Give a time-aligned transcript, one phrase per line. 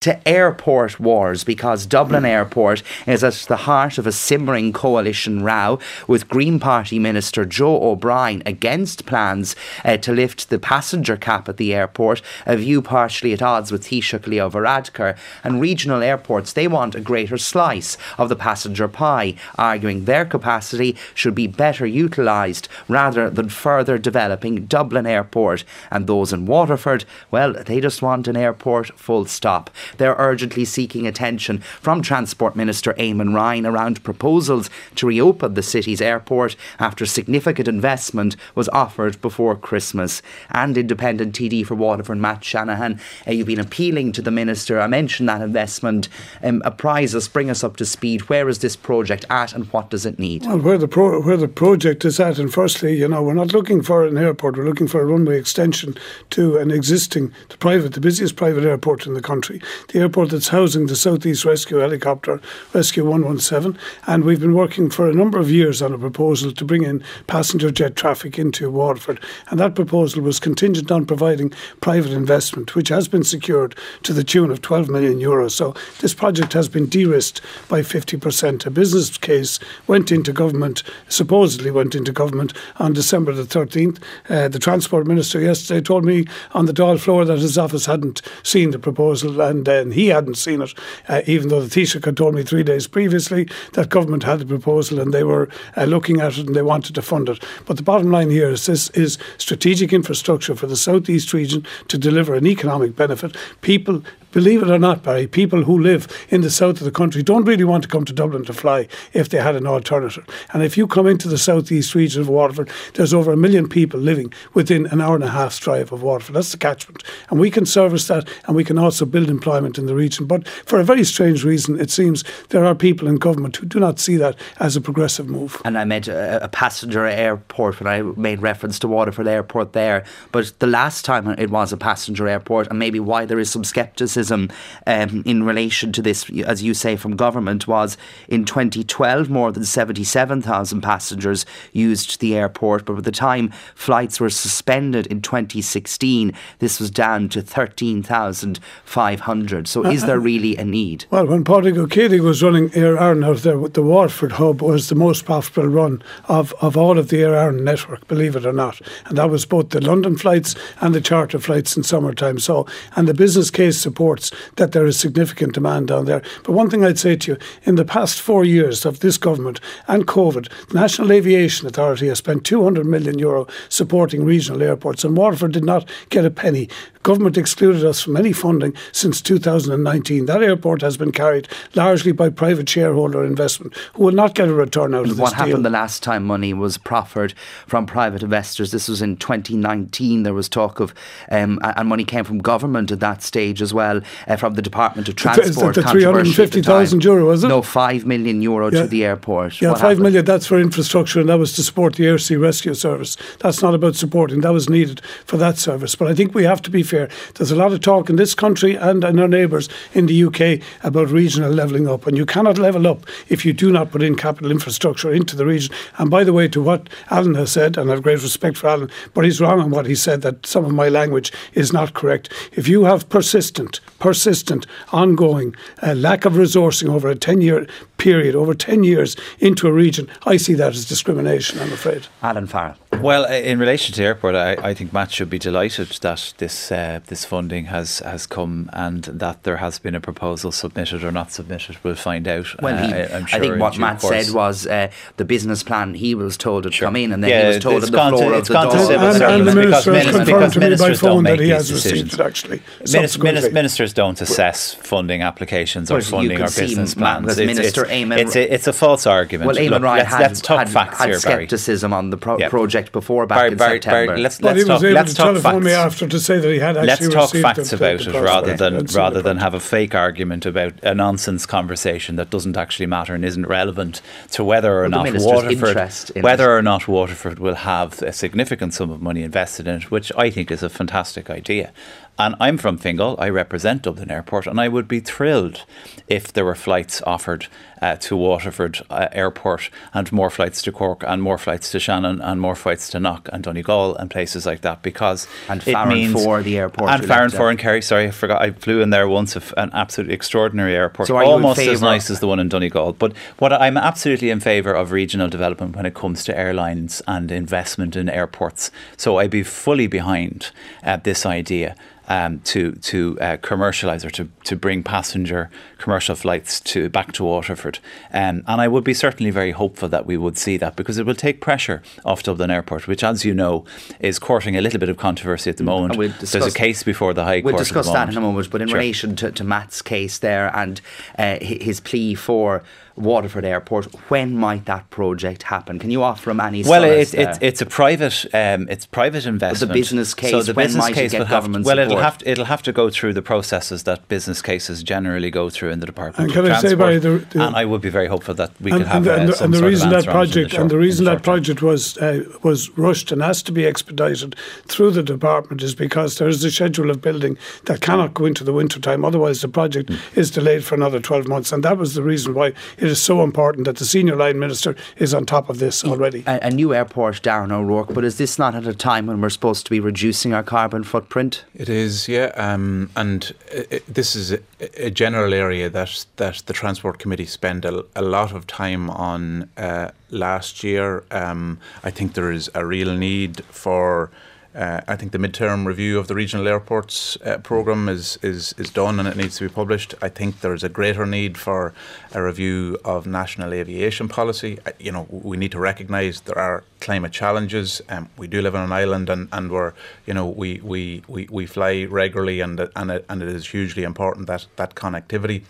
[0.00, 5.78] to airport wars because Dublin Airport is at the heart of a simmering coalition row
[6.06, 11.58] with Green Party Minister Joe O'Brien against plans uh, to lift the passenger cap at
[11.58, 15.18] the airport, a view partially at odds with Taoiseach Leo Varadkar.
[15.44, 20.96] And regional airports, they want a greater slice of the passenger pie, arguing their capacity
[21.14, 25.62] should be better utilised rather than further developing Dublin Airport.
[25.90, 29.68] And those in Waterford, well, they just want an airport full stop.
[29.98, 36.00] They're urgently seeking attention from Transport Minister Eamon Ryan around proposals to reopen the city's
[36.00, 40.22] airport after significant investment was offered before Christmas.
[40.50, 44.80] And independent TD for Waterford, Matt Shanahan, uh, you've been appealing to the Minister.
[44.80, 46.08] I mentioned that investment.
[46.42, 48.28] Um, apprise us, bring us up to speed.
[48.28, 50.44] Where is this project at and what does it need?
[50.46, 53.52] Well, where the, pro- where the project is at, and firstly, you know, we're not
[53.52, 55.94] looking for an airport, we're looking for a runway extension
[56.30, 60.48] to an existing, the private, the busiest private airport in the country the airport that's
[60.48, 62.40] housing the Southeast Rescue Helicopter,
[62.72, 63.78] Rescue 117.
[64.06, 67.02] And we've been working for a number of years on a proposal to bring in
[67.26, 69.20] passenger jet traffic into Waterford.
[69.48, 74.24] And that proposal was contingent on providing private investment, which has been secured to the
[74.24, 75.52] tune of 12 million euros.
[75.52, 78.66] So this project has been de risked by 50%.
[78.66, 84.02] A business case went into government, supposedly went into government on December the 13th.
[84.28, 88.22] Uh, the Transport Minister yesterday told me on the Dáil floor that his office hadn't
[88.42, 90.74] seen the proposal and and he hadn't seen it,
[91.08, 94.46] uh, even though the Taoiseach had told me three days previously that government had the
[94.46, 97.42] proposal and they were uh, looking at it and they wanted to fund it.
[97.66, 101.98] But the bottom line here is this is strategic infrastructure for the southeast region to
[101.98, 103.36] deliver an economic benefit.
[103.60, 107.22] People believe it or not, Barry, people who live in the south of the country
[107.22, 110.26] don't really want to come to Dublin to fly if they had an alternative.
[110.52, 113.98] And if you come into the southeast region of Waterford, there's over a million people
[113.98, 116.36] living within an hour and a half's drive of Waterford.
[116.36, 117.02] That's the catchment.
[117.30, 120.26] And we can service that and we can also build employment in the region.
[120.26, 123.80] But for a very strange reason, it seems there are people in government who do
[123.80, 125.60] not see that as a progressive move.
[125.64, 130.04] And I meant a, a passenger airport when I made reference to Waterford Airport there.
[130.32, 133.64] But the last time it was a passenger airport, and maybe why there is some
[133.64, 134.50] scepticism criticism
[134.86, 137.96] um, in relation to this, as you say, from government was
[138.28, 144.30] in 2012 more than 77,000 passengers used the airport, but by the time flights were
[144.30, 149.68] suspended in 2016, this was down to 13,500.
[149.68, 151.06] So is there really a need?
[151.10, 154.94] Well, when Padraig O'Keefe was running Aer Arann out there, the Waterford hub was the
[154.94, 158.82] most profitable run of, of all of the Aer Arann network, believe it or not.
[159.06, 162.38] And that was both the London flights and the charter flights in summertime.
[162.38, 162.66] So,
[162.96, 166.22] and the business case support reports that there is significant demand down there.
[166.44, 169.60] But one thing I'd say to you in the past four years of this government
[169.86, 175.16] and COVID, the National Aviation Authority has spent 200 million euro supporting regional airports, and
[175.16, 176.68] Waterford did not get a penny.
[177.02, 180.26] Government excluded us from any funding since 2019.
[180.26, 184.54] That airport has been carried largely by private shareholder investment, who will not get a
[184.54, 185.18] return out of this.
[185.18, 185.62] What happened deal.
[185.62, 187.32] the last time money was proffered
[187.66, 188.70] from private investors?
[188.70, 190.24] This was in 2019.
[190.24, 190.92] There was talk of,
[191.30, 195.08] um, and money came from government at that stage as well, uh, from the Department
[195.08, 195.76] of Transport.
[195.76, 197.48] The, the 350,000 euro, was it?
[197.48, 198.82] No, 5 million euro yeah.
[198.82, 199.58] to the airport.
[199.62, 200.02] Yeah, what 5 happened?
[200.02, 203.16] million, that's for infrastructure, and that was to support the air sea rescue service.
[203.38, 205.94] That's not about supporting, that was needed for that service.
[205.94, 207.08] But I think we have to be fair.
[207.34, 210.60] There's a lot of talk in this country and in our neighbours in the UK
[210.84, 214.16] about regional levelling up, and you cannot level up if you do not put in
[214.16, 215.74] capital infrastructure into the region.
[215.98, 218.68] And by the way, to what Alan has said, and I have great respect for
[218.68, 221.94] Alan, but he's wrong on what he said that some of my language is not
[221.94, 222.32] correct.
[222.52, 227.66] If you have persistent, persistent, ongoing uh, lack of resourcing over a 10 year
[228.00, 232.06] period, over 10 years into a region, I see that as discrimination, I'm afraid.
[232.22, 232.76] Alan Farrell.
[232.98, 236.70] Well, in relation to the airport, I, I think Matt should be delighted that this
[236.70, 241.10] uh, this funding has, has come and that there has been a proposal submitted or
[241.10, 241.78] not submitted.
[241.82, 242.60] We'll find out.
[242.60, 244.26] Well, he, uh, sure I think what Matt course.
[244.26, 246.88] said was uh, the business plan he was told to sure.
[246.88, 248.92] come in, and then yeah, he was told on the floor to, of the door.
[248.92, 252.20] And, and, the minister has confirmed to me by phone that he has received it.
[252.20, 257.38] Actually, Minis- ministers don't assess funding applications or funding or business plans.
[257.38, 259.48] Minister Eamon, it's, a, it's a false argument.
[259.48, 262.92] Well, Eamon Ryan had, let's talk had, facts had here, scepticism on the pro- project
[262.92, 264.06] before back Barry, in Barry, September.
[264.06, 265.64] Barry, let's, let's talk, let's talk facts.
[265.64, 269.22] me after to say that he had Let's talk facts about it rather than rather
[269.22, 273.46] than have a fake argument about a nonsense conversation that doesn't actually matter and isn't
[273.46, 274.00] relevant
[274.32, 278.90] to whether or well, not Waterford whether or not Waterford will have a significant sum
[278.90, 281.72] of money invested in it, which I think is a fantastic idea.
[282.18, 283.16] And I'm from Fingal.
[283.18, 285.64] I represent Dublin Airport, and I would be thrilled
[286.06, 287.46] if there were flights offered
[287.80, 292.20] uh, to Waterford uh, Airport and more flights to Cork and more flights to Shannon
[292.20, 296.12] and more flights to Knock and Donegal and places like that because and it means
[296.12, 297.80] for the airport and Farranfore and Kerry.
[297.80, 298.42] Sorry, I forgot.
[298.42, 299.36] I flew in there once.
[299.56, 302.94] An absolutely extraordinary airport, so almost as nice as the one in Donegal.
[302.94, 307.30] But what I'm absolutely in favour of regional development when it comes to airlines and
[307.30, 308.70] investment in airports.
[308.96, 310.50] So I'd be fully behind
[310.82, 311.76] uh, this idea
[312.10, 315.48] um, to to uh, commercialise or to, to bring passenger
[315.78, 317.78] commercial flights to back to Waterford.
[318.12, 321.06] Um, and I would be certainly very hopeful that we would see that because it
[321.06, 323.64] will take pressure off Dublin Airport, which, as you know,
[324.00, 325.96] is courting a little bit of controversy at the mm, moment.
[325.96, 327.54] We'll There's a case before the High we'll Court.
[327.54, 328.50] We'll discuss that in a moment.
[328.50, 328.78] But in sure.
[328.78, 330.80] relation to, to Matt's case there and
[331.16, 332.64] uh, his plea for
[333.00, 333.86] Waterford Airport.
[334.10, 335.78] When might that project happen?
[335.78, 336.62] Can you offer him any?
[336.62, 339.60] Well, it, it, it's a private, um, it's private investment.
[339.60, 340.30] But the business case.
[340.30, 342.90] So the business case will have to, well, it'll have to, it'll have to go
[342.90, 346.60] through the processes that business cases generally go through in the Department and can I
[346.60, 349.06] Say by the, the, and I would be very hopeful that we and, could have
[349.06, 352.22] and, uh, and, and the reason that project and the reason that project was uh,
[352.42, 354.36] was rushed and has to be expedited
[354.66, 358.44] through the department is because there is a schedule of building that cannot go into
[358.44, 359.04] the winter time.
[359.04, 360.16] Otherwise, the project mm.
[360.16, 362.48] is delayed for another twelve months, and that was the reason why
[362.78, 366.24] it is so important that the senior line minister is on top of this already.
[366.26, 369.30] A, a new airport, Darren O'Rourke, but is this not at a time when we're
[369.30, 371.44] supposed to be reducing our carbon footprint?
[371.54, 374.40] It is, yeah, um, and it, this is a,
[374.76, 379.48] a, general area that that the Transport Committee spent a, a lot of time on
[379.56, 381.04] uh, last year.
[381.10, 384.10] Um, I think there is a real need for
[384.54, 388.68] uh, I think the midterm review of the regional airports uh, programme is, is, is
[388.70, 389.94] done and it needs to be published.
[390.02, 391.72] I think there is a greater need for
[392.12, 394.58] a review of national aviation policy.
[394.66, 397.80] Uh, you know, we need to recognise there are climate challenges.
[397.88, 399.72] Um, we do live on an island and, and we're,
[400.04, 403.84] you know, we, we, we, we fly regularly and, and, it, and it is hugely
[403.84, 405.44] important that, that connectivity.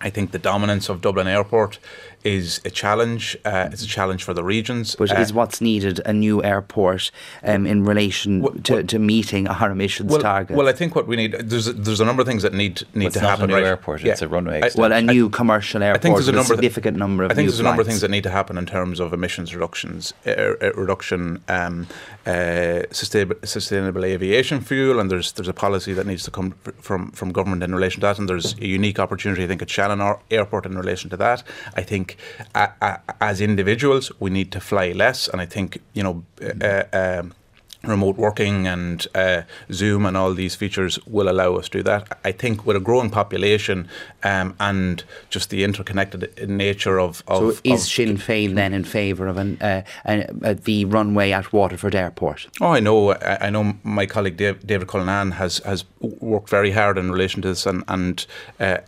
[0.00, 1.78] I think the dominance of Dublin Airport
[2.24, 3.36] is a challenge.
[3.44, 4.94] Uh, it's a challenge for the regions.
[4.94, 7.10] But uh, is what's needed a new airport
[7.42, 10.56] um, in relation well, to, to, meeting our emissions well, target?
[10.56, 12.82] Well, I think what we need there's a, there's a number of things that need
[12.94, 13.44] need to happen.
[13.44, 13.64] A new right?
[13.64, 14.02] airport.
[14.02, 14.12] Yeah.
[14.12, 14.60] It's a runway.
[14.62, 16.00] I, well, a new I, commercial airport.
[16.00, 17.30] I think there's a, number, a significant number of.
[17.30, 19.54] I think there's a number of things that need to happen in terms of emissions
[19.54, 21.86] reductions, uh, uh, reduction, um,
[22.26, 27.10] uh, sustainable, sustainable aviation fuel, and there's there's a policy that needs to come from
[27.12, 30.16] from government in relation to that, and there's a unique opportunity I think at Shannon
[30.30, 31.42] Airport in relation to that.
[31.74, 32.09] I think.
[32.54, 36.24] Uh, as individuals, we need to fly less, and I think you know.
[36.40, 37.34] Uh, um,
[37.82, 39.42] remote working and uh,
[39.72, 42.18] Zoom and all these features will allow us to do that.
[42.24, 43.88] I think with a growing population
[44.22, 47.22] um, and just the interconnected nature of.
[47.26, 51.32] of so is of Sinn Féin then in favour of an, uh, uh, the runway
[51.32, 52.48] at Waterford Airport?
[52.60, 53.12] Oh, I know.
[53.12, 57.42] I, I know my colleague Dave, David Cullinane has has worked very hard in relation
[57.42, 58.26] to this and and
[58.58, 58.78] uh,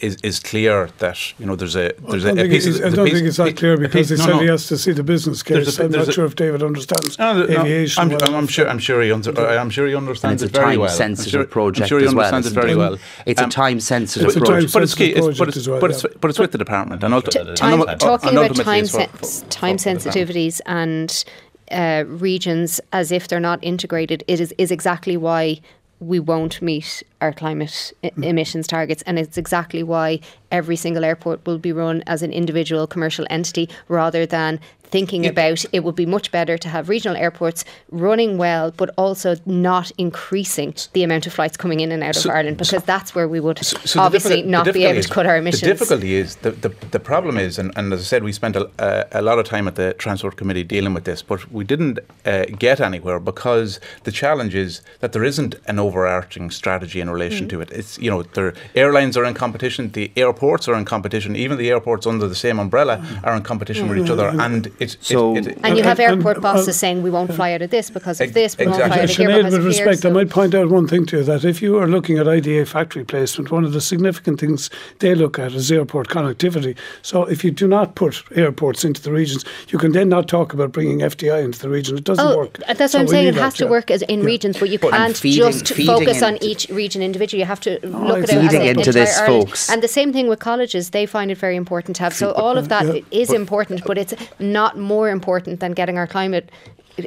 [0.00, 2.66] is is clear that you know there's a there's I a, a piece.
[2.66, 4.38] Of, I don't think it's that clear because he no, said no.
[4.40, 5.78] he has to see the business case.
[5.78, 8.02] A, I'm not sure if David understands no, aviation.
[8.02, 8.68] I'm, I'm, I'm, sure.
[8.68, 9.12] I'm sure he.
[9.12, 10.86] Under, I'm sure he understands it very well.
[10.86, 11.82] It's a time-sensitive sure, project.
[11.82, 12.98] I'm sure he understands well, it very well.
[13.26, 15.14] It's um, a time-sensitive project, but it's key.
[15.14, 17.04] But it's but it's but it's with the department.
[17.04, 21.24] And talking about time time sensitivities and.
[21.70, 25.60] Uh, regions as if they're not integrated it is, is exactly why
[26.00, 28.24] we won't meet our climate I- mm.
[28.24, 29.02] emissions targets.
[29.02, 30.20] And it's exactly why
[30.50, 34.58] every single airport will be run as an individual commercial entity rather than
[34.90, 35.30] thinking yeah.
[35.30, 39.90] about it would be much better to have regional airports running well, but also not
[39.98, 43.14] increasing the amount of flights coming in and out so, of Ireland, because so, that's
[43.14, 45.62] where we would so, so obviously not be able is, to cut our emissions.
[45.62, 48.56] The difficulty is the, the, the problem is, and, and, as I said, we spent
[48.56, 51.98] a, a, lot of time at the Transport Committee dealing with this, but we didn't
[52.24, 57.46] uh, get anywhere because the challenge is that there isn't an overarching strategy in relation
[57.46, 57.50] mm.
[57.50, 57.70] to it.
[57.70, 61.70] It's you know, the airlines are in competition, the airports are in competition, even the
[61.70, 63.24] airports under the same umbrella mm.
[63.24, 63.90] are in competition mm.
[63.90, 65.36] with each other, and it's so.
[65.36, 67.90] It, it, and you have airport uh, bosses saying we won't fly out of this
[67.90, 68.80] because of this, we exactly.
[68.80, 70.10] won't fly out of here because with respect, here, so.
[70.10, 72.64] I might point out one thing to you that if you are looking at IDA
[72.64, 74.70] factory placement, one of the significant things
[75.00, 76.76] they look at is airport connectivity.
[77.02, 80.54] So if you do not put airports into the regions, you can then not talk
[80.54, 81.98] about bringing FDI into the region.
[81.98, 82.58] It doesn't oh, work.
[82.66, 83.28] That's so what I'm saying.
[83.28, 84.26] It has to work as in yeah.
[84.26, 87.40] regions, but you but can't feeding, just feeding focus on each region individually.
[87.40, 89.48] You have to oh, look at it as into this, Ireland.
[89.48, 89.70] folks.
[89.70, 92.14] And the same thing with colleges; they find it very important to have.
[92.14, 96.50] So all of that is important, but it's not more important than getting our climate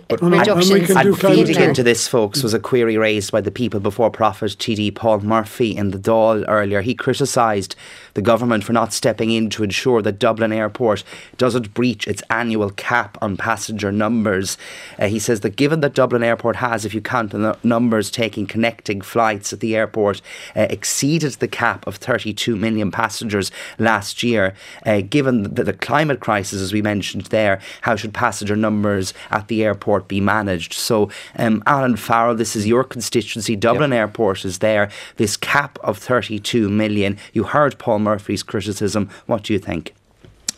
[0.08, 4.52] but and feeding into this, folks, was a query raised by the People Before Profit
[4.52, 6.82] TD Paul Murphy in the Dáil earlier.
[6.82, 7.76] He criticised
[8.14, 11.04] the government for not stepping in to ensure that Dublin Airport
[11.38, 14.58] doesn't breach its annual cap on passenger numbers.
[15.00, 18.46] Uh, he says that given that Dublin Airport has, if you count the numbers taking
[18.46, 20.22] connecting flights at the airport,
[20.56, 24.54] uh, exceeded the cap of 32 million passengers last year,
[24.86, 29.48] uh, given the, the climate crisis, as we mentioned there, how should passenger numbers at
[29.48, 29.73] the airport
[30.08, 30.74] be managed?
[30.74, 33.56] So, um, Alan Farrell, this is your constituency.
[33.56, 34.00] Dublin yep.
[34.00, 34.90] Airport is there.
[35.18, 37.18] This cap of 32 million.
[37.34, 39.10] You heard Paul Murphy's criticism.
[39.26, 39.94] What do you think?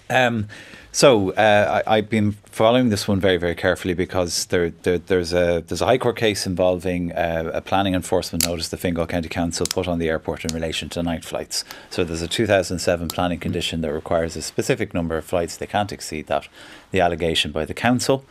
[0.09, 0.47] Um,
[0.95, 5.33] so uh, I, have been following this one very, very carefully because there, there, there's
[5.33, 9.27] a there's a High Court case involving uh, a planning enforcement notice the Fingal County
[9.27, 11.65] Council put on the airport in relation to night flights.
[11.89, 15.57] So there's a 2007 planning condition that requires a specific number of flights.
[15.57, 16.47] They can't exceed that.
[16.91, 18.23] The allegation by the council.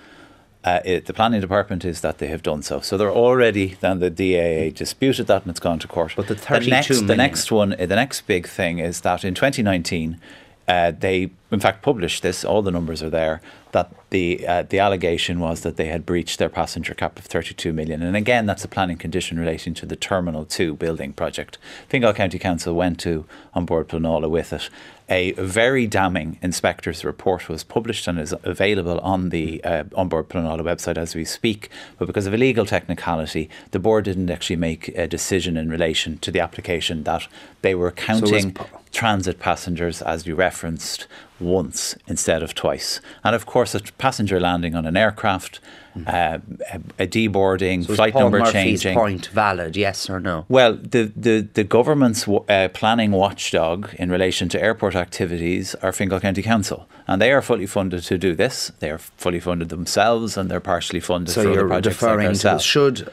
[0.64, 2.80] Uh, it, the planning department is that they have done so.
[2.80, 6.14] So they're already then the DAA disputed that and it's gone to court.
[6.16, 10.18] But the the next, the next one, the next big thing is that in 2019
[10.66, 12.44] uh, they in fact published this.
[12.44, 13.40] All the numbers are there.
[13.72, 17.72] That the uh, the allegation was that they had breached their passenger cap of 32
[17.72, 21.58] million, and again that's a planning condition relating to the Terminal Two building project.
[21.88, 24.70] Fingal County Council went to An Bord Pleanála with it.
[25.10, 30.30] A very damning inspector's report was published and is available on the uh, An Bord
[30.30, 31.68] website as we speak.
[31.98, 36.18] But because of a legal technicality, the board didn't actually make a decision in relation
[36.18, 37.28] to the application that
[37.60, 38.56] they were counting.
[38.56, 41.06] So transit passengers, as you referenced,
[41.44, 43.00] once instead of twice.
[43.22, 45.60] And of course, a passenger landing on an aircraft,
[45.96, 46.08] mm-hmm.
[46.08, 46.38] uh,
[46.72, 48.94] a, a, deboarding, so flight Paul number Murphy's changing.
[48.94, 50.46] point valid, yes or no?
[50.48, 56.20] Well, the, the, the government's uh, planning watchdog in relation to airport activities are Fingal
[56.20, 56.88] County Council.
[57.06, 58.72] And they are fully funded to do this.
[58.78, 62.28] They are fully funded themselves and they're partially funded so for you're other projects deferring
[62.28, 63.10] like to should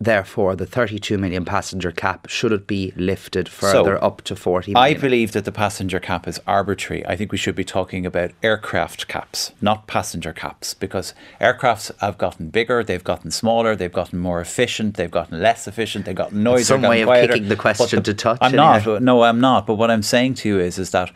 [0.00, 4.72] therefore, the 32 million passenger cap, should it be lifted further so, up to 40
[4.72, 4.96] million?
[4.96, 7.06] I believe that the passenger cap is arbitrary.
[7.06, 12.18] I think we should be talking about aircraft caps, not passenger caps, because aircrafts have
[12.18, 16.42] gotten bigger, they've gotten smaller, they've gotten more efficient, they've gotten less efficient, they've gotten
[16.42, 16.64] noisier.
[16.64, 17.34] Some way of quieter.
[17.34, 18.38] kicking the question the, to touch.
[18.40, 19.02] I'm not.
[19.02, 19.66] No, I'm not.
[19.66, 21.10] But what I'm saying to you is, is that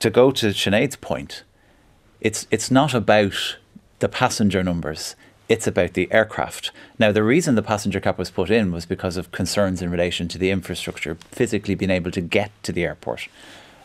[0.00, 1.44] to go to Sinéad's point,
[2.20, 3.58] it's it's not about
[4.00, 5.14] the passenger numbers
[5.50, 6.70] it's about the aircraft.
[6.96, 10.28] Now, the reason the passenger cap was put in was because of concerns in relation
[10.28, 13.28] to the infrastructure, physically being able to get to the airport.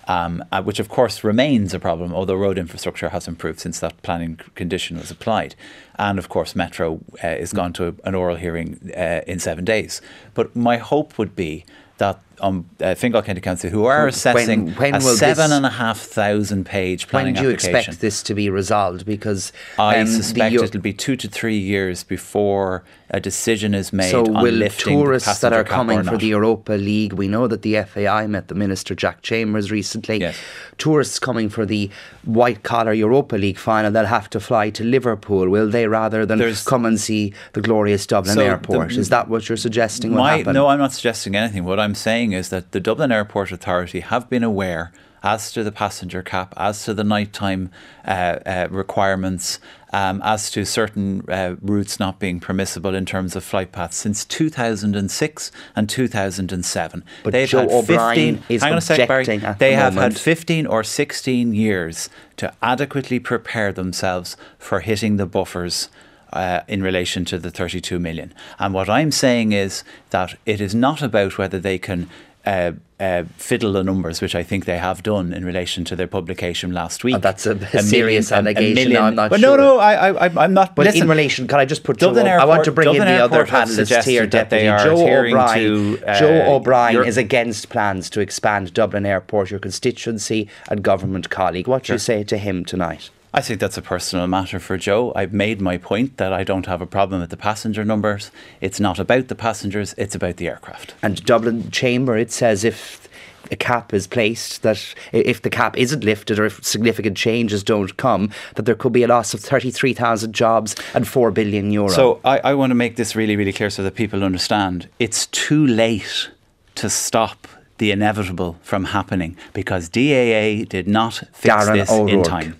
[0.07, 3.99] Um, uh, which of course remains a problem, although road infrastructure has improved since that
[4.03, 5.55] planning condition was applied.
[5.97, 10.01] And of course, Metro uh, is gone to an oral hearing uh, in seven days.
[10.35, 11.65] But my hope would be
[11.97, 15.69] that um, uh, Fingal County Council, who are assessing when, when a seven and a
[15.69, 19.05] half thousand page planning When do you expect this to be resolved?
[19.05, 24.09] Because I um, suspect it'll be two to three years before a decision is made.
[24.09, 27.13] So will tourists that are coming for the Europa League?
[27.13, 30.19] We know that the FAI met the Minister Jack Chambers recently.
[30.19, 30.37] Yes.
[30.77, 31.89] Tourists coming for the
[32.23, 36.39] white collar Europa League final, they'll have to fly to Liverpool, will they, rather than
[36.39, 38.89] There's, come and see the glorious Dublin so airport?
[38.89, 40.13] The, is that what you're suggesting?
[40.13, 41.63] My, no, I'm not suggesting anything.
[41.63, 44.91] What I'm saying is that the Dublin Airport Authority have been aware
[45.25, 47.71] as to the passenger cap, as to the nighttime
[48.07, 49.59] uh, uh, requirements,
[49.91, 54.23] um, as to certain uh, routes not being permissible in terms of flight paths since
[54.23, 57.03] 2006 and 2007.
[57.23, 59.95] But They've Joe had 15, O'Brien is hang on a sec, Barry, They the have
[59.95, 60.13] moment.
[60.13, 65.89] had 15 or 16 years to adequately prepare themselves for hitting the buffers
[66.35, 68.33] uh, in relation to the 32 million.
[68.59, 72.09] And what I'm saying is that it is not about whether they can
[72.45, 76.07] uh, uh, fiddle the numbers, which I think they have done in relation to their
[76.07, 77.15] publication last week.
[77.15, 78.91] Oh, that's a, a serious million, allegation.
[78.91, 79.57] A no, I'm not but sure.
[79.57, 80.75] No, no, I, I, I'm not.
[80.75, 83.07] But listen, in relation, can I just put Dublin Airport, I want to bring Dublin
[83.07, 84.27] in the Airport other panelists here.
[84.27, 85.97] Deputy Joe O'Brien.
[85.97, 89.49] To, uh, Joe O'Brien is against plans to expand Dublin Airport.
[89.49, 91.67] Your constituency and government colleague.
[91.67, 91.93] What do sure.
[91.95, 93.09] you say to him tonight?
[93.35, 95.11] I think that's a personal matter for Joe.
[95.13, 98.31] I've made my point that I don't have a problem with the passenger numbers.
[98.61, 100.95] It's not about the passengers, it's about the aircraft.
[101.03, 103.09] And Dublin Chamber, it says if
[103.51, 107.97] a cap is placed, that if the cap isn't lifted or if significant changes don't
[107.97, 111.89] come, that there could be a loss of 33,000 jobs and 4 billion euro.
[111.89, 114.87] So I, I want to make this really, really clear so that people understand.
[114.97, 116.29] It's too late
[116.75, 117.49] to stop
[117.79, 122.09] the inevitable from happening because DAA did not fix Darren this O'Rourke.
[122.09, 122.59] in time.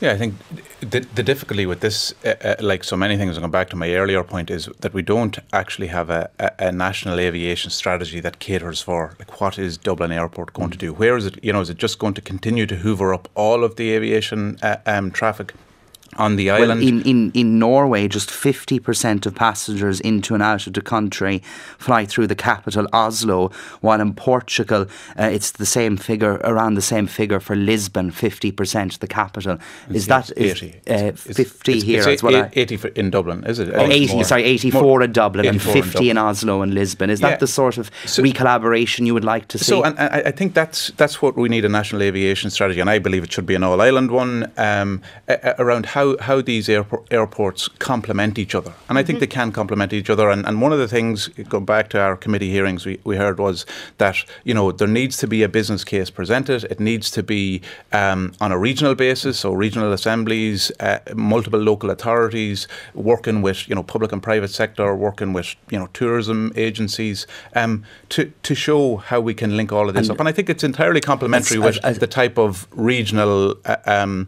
[0.00, 0.36] Yeah, I think
[0.78, 3.92] the, the difficulty with this, uh, uh, like so many things, going back to my
[3.94, 8.38] earlier point, is that we don't actually have a, a, a, national aviation strategy that
[8.38, 10.72] caters for like what is Dublin Airport going mm.
[10.72, 10.92] to do?
[10.92, 11.42] Where is it?
[11.42, 14.56] You know, is it just going to continue to hoover up all of the aviation
[14.62, 15.52] uh, um, traffic?
[16.16, 16.80] On the island.
[16.80, 21.42] Well, in, in, in Norway, just 50% of passengers into and out of the country
[21.78, 23.50] fly through the capital, Oslo,
[23.80, 24.86] while in Portugal,
[25.18, 29.58] uh, it's the same figure, around the same figure for Lisbon, 50% the capital.
[29.90, 30.80] Is that 80.
[30.86, 32.50] Uh, 50 it's, here it's as well?
[32.52, 33.70] 80 in Dublin, is it?
[33.74, 34.24] Oh, 80, more.
[34.24, 35.02] sorry, 84 more.
[35.02, 37.10] in Dublin 84 and 50 in, in, Oslo and Lisbon.
[37.10, 37.30] Is yeah.
[37.30, 39.64] that the sort of so, recollaboration you would like to see?
[39.66, 42.90] So, and I, I, think that's that's what we need a national aviation strategy, and
[42.90, 45.02] I believe it should be an all island one um,
[45.58, 48.72] around how how these airport, airports complement each other.
[48.88, 49.20] And I think mm-hmm.
[49.20, 50.30] they can complement each other.
[50.30, 53.38] And, and one of the things, going back to our committee hearings, we, we heard
[53.38, 53.66] was
[53.98, 56.64] that, you know, there needs to be a business case presented.
[56.64, 57.60] It needs to be
[57.92, 63.74] um, on a regional basis, so regional assemblies, uh, multiple local authorities, working with, you
[63.74, 68.96] know, public and private sector, working with, you know, tourism agencies um, to, to show
[68.96, 70.20] how we can link all of this and up.
[70.20, 74.26] And I think it's entirely complementary with as, the type of regional uh, um,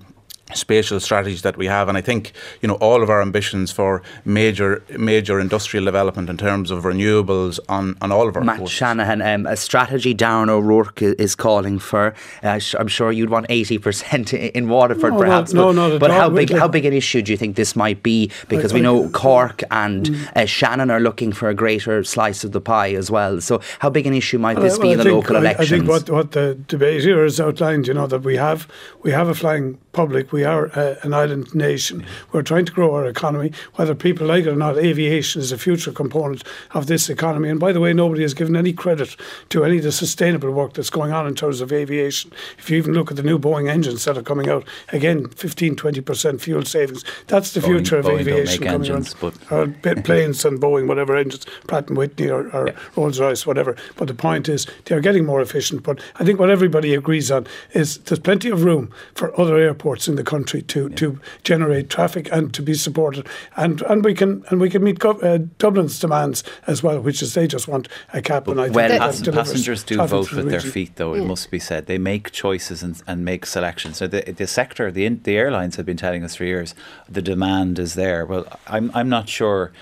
[0.54, 1.88] spatial strategies that we have.
[1.88, 6.36] And I think you know all of our ambitions for major major industrial development in
[6.36, 8.76] terms of renewables on, on all of our Matt coasts.
[8.76, 12.14] Shanahan um, a strategy Darren O'Rourke is calling for.
[12.42, 16.28] Uh, I'm sure you'd want 80% in Waterford no, perhaps no, but, no, but how
[16.28, 18.30] big how big an issue do you think this might be?
[18.48, 20.36] Because I, we know Cork and mm.
[20.36, 23.40] uh, Shannon are looking for a greater slice of the pie as well.
[23.40, 25.76] So how big an issue might this well, be in the local I, elections I
[25.76, 28.68] think what, what the debate here has outlined you know that we have
[29.02, 30.32] we have a flying public.
[30.32, 32.04] We are uh, an island nation.
[32.32, 33.52] We're trying to grow our economy.
[33.74, 37.48] Whether people like it or not, aviation is a future component of this economy.
[37.48, 39.16] And by the way, nobody has given any credit
[39.50, 42.32] to any of the sustainable work that's going on in terms of aviation.
[42.58, 45.76] If you even look at the new Boeing engines that are coming out, again, 15,
[45.76, 47.04] 20% fuel savings.
[47.26, 49.34] That's the future of Boeing aviation coming engines, But
[50.04, 52.76] planes and Boeing, whatever engines, Pratt and Whitney or, or yeah.
[52.96, 53.76] Rolls Royce, whatever.
[53.96, 55.82] But the point is, they are getting more efficient.
[55.82, 60.08] But I think what everybody agrees on is there's plenty of room for other airports
[60.08, 60.96] in the country to, yeah.
[60.96, 63.26] to generate traffic and to be supported.
[63.56, 67.34] And and we can and we can meet uh, Dublin's demands as well, which is
[67.34, 68.44] they just want a cap.
[68.44, 71.14] But and I well, pass- passengers do vote with their feet, though.
[71.14, 71.22] Yeah.
[71.22, 73.96] It must be said they make choices and, and make selections.
[73.98, 76.74] So the the sector, the the airlines have been telling us for years,
[77.08, 78.24] the demand is there.
[78.24, 79.72] Well, I'm I'm not sure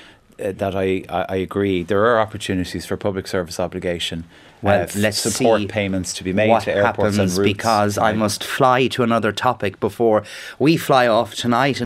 [0.41, 0.89] uh, that I,
[1.19, 1.83] I, I agree.
[1.83, 4.25] There are opportunities for public service obligation
[4.63, 8.43] well, uh, let's support payments to be made what to airports happens because I must
[8.43, 10.25] fly to another topic before
[10.59, 11.77] we fly off tonight.